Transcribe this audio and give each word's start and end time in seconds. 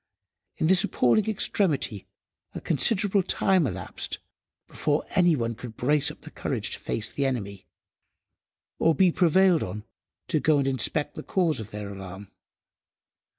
In 0.57 0.65
this 0.65 0.83
appalling 0.83 1.27
extremity, 1.29 2.07
a 2.55 2.59
considerable 2.59 3.21
time 3.21 3.67
elapsed 3.67 4.17
before 4.67 5.05
any 5.11 5.35
one 5.35 5.53
could 5.53 5.77
brace 5.77 6.09
up 6.09 6.21
courage 6.33 6.71
to 6.71 6.79
face 6.79 7.11
the 7.13 7.27
enemy, 7.27 7.67
or 8.79 8.95
be 8.95 9.11
prevailed 9.11 9.61
on 9.61 9.83
to 10.29 10.39
go 10.39 10.57
and 10.57 10.65
inspect 10.67 11.13
the 11.13 11.21
cause 11.21 11.59
of 11.59 11.69
their 11.69 11.93
alarm. 11.93 12.31